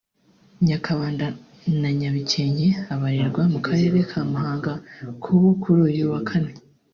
[0.65, 1.25] Nyakabanda
[1.81, 4.73] na Nyabikenke abarirwa mu karere ka Muhanga
[5.21, 6.51] k’ubu kuri uyu wa Kane